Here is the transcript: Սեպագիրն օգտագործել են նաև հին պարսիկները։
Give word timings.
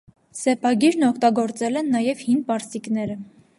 Սեպագիրն 0.37 1.05
օգտագործել 1.09 1.79
են 1.83 1.93
նաև 1.99 2.25
հին 2.29 2.43
պարսիկները։ 2.51 3.23